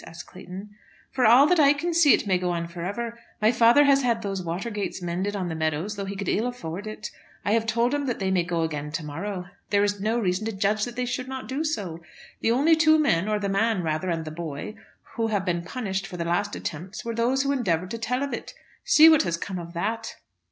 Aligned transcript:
asked 0.07 0.25
Clayton. 0.25 0.71
"For 1.11 1.27
all 1.27 1.45
that 1.45 1.59
I 1.59 1.73
can 1.73 1.93
see 1.93 2.11
it 2.15 2.25
may 2.25 2.39
go 2.39 2.49
on 2.49 2.67
for 2.67 2.81
ever. 2.81 3.19
My 3.39 3.51
father 3.51 3.83
has 3.83 4.01
had 4.01 4.23
those 4.23 4.41
water 4.41 4.71
gates 4.71 4.99
mended 4.99 5.35
on 5.35 5.47
the 5.47 5.53
meadows 5.53 5.95
though 5.95 6.05
he 6.05 6.15
could 6.15 6.27
ill 6.27 6.47
afford 6.47 6.87
it. 6.87 7.11
I 7.45 7.51
have 7.51 7.67
told 7.67 7.93
him 7.93 8.07
that 8.07 8.17
they 8.17 8.31
may 8.31 8.41
go 8.43 8.63
again 8.63 8.91
to 8.93 9.05
morrow. 9.05 9.45
There 9.69 9.83
is 9.83 10.01
no 10.01 10.17
reason 10.17 10.45
to 10.47 10.51
judge 10.53 10.85
that 10.85 10.95
they 10.95 11.05
should 11.05 11.27
not 11.27 11.47
do 11.47 11.63
so. 11.63 11.99
The 12.39 12.49
only 12.51 12.75
two 12.75 12.97
men, 12.97 13.27
or 13.29 13.37
the 13.37 13.47
man, 13.47 13.83
rather, 13.83 14.09
and 14.09 14.25
the 14.25 14.31
boy, 14.31 14.73
who 15.17 15.27
have 15.27 15.45
been 15.45 15.61
punished 15.61 16.07
for 16.07 16.17
the 16.17 16.25
last 16.25 16.55
attempt 16.55 17.03
were 17.05 17.13
those 17.13 17.43
who 17.43 17.51
endeavoured 17.51 17.91
to 17.91 17.99
tell 17.99 18.23
of 18.23 18.33
it. 18.33 18.55
See 18.83 19.07
what 19.07 19.21
has 19.21 19.37
come 19.37 19.59
of 19.59 19.73
that!" 19.73 20.15